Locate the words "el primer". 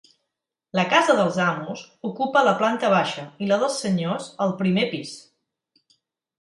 4.49-4.91